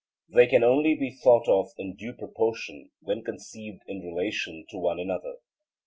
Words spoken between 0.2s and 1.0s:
They can only